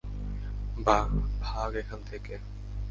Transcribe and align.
ভাগ 1.41 1.71
এখান 1.75 1.99
থেকে। 2.11 2.33